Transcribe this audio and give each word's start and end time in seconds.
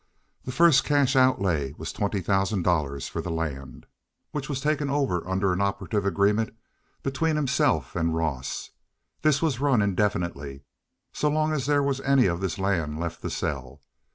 The 0.45 0.51
first 0.51 0.83
cash 0.83 1.15
outlay 1.15 1.73
was 1.77 1.93
twenty 1.93 2.21
thousand 2.21 2.63
dollars 2.63 3.07
for 3.07 3.21
the 3.21 3.29
land, 3.29 3.85
which 4.31 4.49
was 4.49 4.59
taken 4.59 4.89
over 4.89 5.21
under 5.27 5.53
an 5.53 5.61
operative 5.61 6.07
agreement 6.07 6.55
between 7.03 7.35
himself 7.35 7.95
and 7.95 8.15
Ross; 8.15 8.71
this 9.21 9.43
was 9.43 9.59
run 9.59 9.79
indefinitely—so 9.79 11.29
long 11.29 11.53
as 11.53 11.67
there 11.67 11.83
was 11.83 12.01
any 12.01 12.25
of 12.25 12.41
this 12.41 12.57
land 12.57 12.99
left 12.99 13.21
to 13.21 13.29
sell. 13.29 13.79